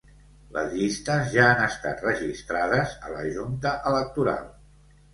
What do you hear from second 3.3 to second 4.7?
junta electoral.